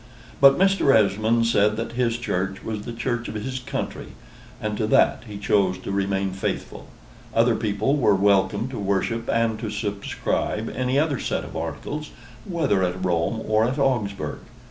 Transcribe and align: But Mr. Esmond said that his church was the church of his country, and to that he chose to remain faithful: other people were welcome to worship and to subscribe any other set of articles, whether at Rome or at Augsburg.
But 0.39 0.57
Mr. 0.57 0.95
Esmond 0.95 1.45
said 1.45 1.77
that 1.77 1.91
his 1.91 2.17
church 2.17 2.63
was 2.63 2.81
the 2.85 2.91
church 2.91 3.27
of 3.27 3.35
his 3.35 3.59
country, 3.59 4.13
and 4.59 4.75
to 4.75 4.87
that 4.87 5.23
he 5.27 5.37
chose 5.37 5.77
to 5.77 5.91
remain 5.91 6.31
faithful: 6.31 6.87
other 7.35 7.55
people 7.55 7.95
were 7.95 8.15
welcome 8.15 8.67
to 8.69 8.79
worship 8.79 9.29
and 9.29 9.59
to 9.59 9.69
subscribe 9.69 10.73
any 10.75 10.97
other 10.97 11.19
set 11.19 11.43
of 11.43 11.55
articles, 11.55 12.09
whether 12.45 12.81
at 12.81 13.05
Rome 13.05 13.43
or 13.45 13.63
at 13.65 13.77
Augsburg. 13.77 14.39